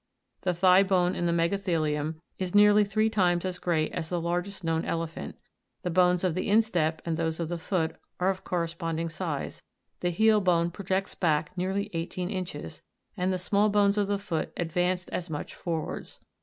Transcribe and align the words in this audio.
The 0.41 0.55
thigh 0.55 0.81
bone 0.81 1.13
in 1.13 1.27
the 1.27 1.31
megathe'rium 1.31 2.15
is 2.39 2.55
nearly 2.55 2.83
three 2.83 3.07
times 3.07 3.45
as 3.45 3.59
great 3.59 3.91
as 3.91 4.09
the 4.09 4.19
largest 4.19 4.63
known 4.63 4.83
elephant; 4.83 5.37
the 5.83 5.91
bones 5.91 6.23
of 6.23 6.33
the 6.33 6.49
instep 6.49 7.03
and 7.05 7.17
those 7.17 7.39
of 7.39 7.49
the 7.49 7.59
foot 7.59 7.95
are 8.19 8.31
of 8.31 8.43
cor 8.43 8.61
responding 8.61 9.09
size, 9.09 9.61
the 9.99 10.09
heel 10.09 10.41
bone 10.41 10.71
projects 10.71 11.13
back 11.13 11.55
nearly 11.55 11.91
eighteen 11.93 12.31
inches, 12.31 12.81
and 13.15 13.31
the 13.31 13.37
small 13.37 13.69
bones 13.69 13.95
of 13.95 14.07
the 14.07 14.17
foot 14.17 14.51
advanced 14.57 15.07
as 15.11 15.29
much 15.29 15.53
forwards. 15.53 16.19